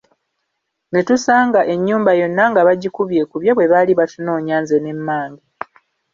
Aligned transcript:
Ne 0.91 1.01
tusanga 1.07 1.61
ennyumba 1.73 2.11
yonna 2.19 2.43
nga 2.51 2.61
bagikubyekubye 2.67 3.51
bwe 3.53 3.69
baali 3.71 3.93
batunoonya 3.99 4.55
nze 4.63 4.77
ne 4.81 4.93
mmange. 4.97 5.43